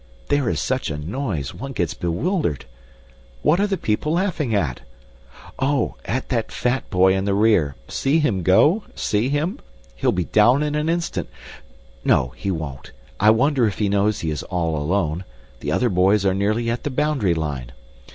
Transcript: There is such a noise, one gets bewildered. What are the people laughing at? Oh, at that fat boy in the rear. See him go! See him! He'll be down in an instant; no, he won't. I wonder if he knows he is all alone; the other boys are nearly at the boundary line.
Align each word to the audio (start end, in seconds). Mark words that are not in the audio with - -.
There 0.29 0.49
is 0.49 0.59
such 0.59 0.89
a 0.89 0.97
noise, 0.97 1.53
one 1.53 1.73
gets 1.73 1.93
bewildered. 1.93 2.65
What 3.43 3.59
are 3.59 3.67
the 3.67 3.77
people 3.77 4.13
laughing 4.13 4.55
at? 4.55 4.81
Oh, 5.59 5.93
at 6.05 6.29
that 6.29 6.51
fat 6.51 6.89
boy 6.89 7.13
in 7.15 7.25
the 7.25 7.35
rear. 7.35 7.75
See 7.87 8.17
him 8.17 8.41
go! 8.41 8.83
See 8.95 9.29
him! 9.29 9.59
He'll 9.95 10.11
be 10.11 10.23
down 10.23 10.63
in 10.63 10.73
an 10.73 10.89
instant; 10.89 11.29
no, 12.03 12.29
he 12.35 12.49
won't. 12.49 12.93
I 13.19 13.29
wonder 13.29 13.67
if 13.67 13.77
he 13.77 13.89
knows 13.89 14.21
he 14.21 14.31
is 14.31 14.41
all 14.41 14.75
alone; 14.75 15.23
the 15.59 15.71
other 15.71 15.89
boys 15.89 16.25
are 16.25 16.33
nearly 16.33 16.67
at 16.67 16.81
the 16.83 16.89
boundary 16.89 17.35
line. 17.35 17.71